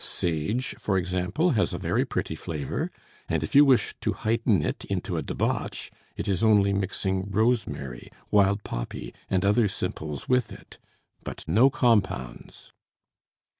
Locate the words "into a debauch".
4.85-5.91